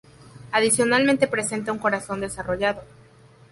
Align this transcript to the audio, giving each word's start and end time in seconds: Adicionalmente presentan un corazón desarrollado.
Adicionalmente 0.51 1.27
presentan 1.27 1.75
un 1.75 1.79
corazón 1.79 2.21
desarrollado. 2.21 2.83